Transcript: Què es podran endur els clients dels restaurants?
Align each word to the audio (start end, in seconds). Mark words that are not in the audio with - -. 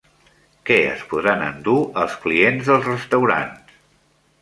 Què 0.69 0.77
es 0.93 1.03
podran 1.11 1.45
endur 1.49 1.77
els 2.07 2.17
clients 2.25 2.73
dels 2.73 2.91
restaurants? 2.93 3.81